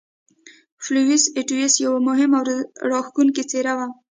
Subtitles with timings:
[0.83, 2.45] فلاویوس اتیوس یوه مهمه او
[2.91, 3.87] راښکوونکې څېره وه.